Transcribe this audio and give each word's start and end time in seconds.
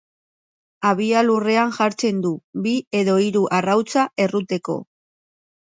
Habia 0.91 1.21
lurrean 1.27 1.75
jartzen 1.75 2.23
du, 2.25 2.33
bi 2.65 2.75
edo 3.03 3.21
hiru 3.27 3.47
arrautza 3.61 4.09
erruteko. 4.27 4.81